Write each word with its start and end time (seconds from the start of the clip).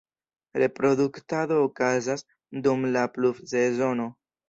Reproduktado 0.63 1.59
okazas 1.67 2.27
dum 2.65 2.91
la 2.97 3.07
pluvsezono. 3.19 4.15